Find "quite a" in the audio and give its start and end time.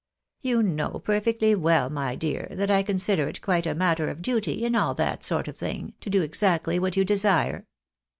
3.43-3.75